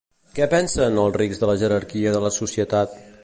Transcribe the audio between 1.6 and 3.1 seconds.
jerarquia de la societat?